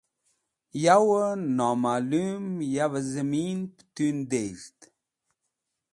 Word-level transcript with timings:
Yawẽ 0.83 1.31
nomalum 1.57 2.45
yavẽ 2.75 3.01
zẽmin 3.13 3.57
pẽtun 3.75 4.17
dezhd. 4.29 4.79